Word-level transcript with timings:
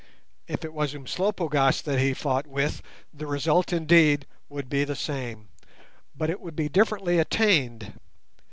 If 0.47 0.65
it 0.65 0.73
was 0.73 0.95
Umslopogaas 0.95 1.83
that 1.83 1.99
he 1.99 2.15
fought 2.15 2.47
with 2.47 2.81
the 3.13 3.27
result 3.27 3.71
indeed 3.71 4.25
would 4.49 4.67
be 4.67 4.83
the 4.83 4.95
same, 4.95 5.49
but 6.17 6.27
it 6.31 6.41
would 6.41 6.55
be 6.55 6.69
differently 6.69 7.19
attained. 7.19 7.93